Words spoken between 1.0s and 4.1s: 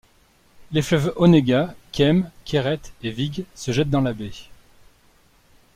Onega, Kem, Keret et Vyg se jettent dans